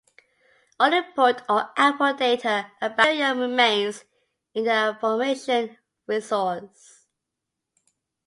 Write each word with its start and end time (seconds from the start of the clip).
All 0.79 0.91
input 0.93 1.43
or 1.47 1.69
output 1.77 2.17
data 2.17 2.71
about 2.81 2.97
material 3.05 3.35
remains 3.35 4.03
in 4.55 4.63
the 4.63 4.89
information 4.89 5.77
resource. 6.07 7.05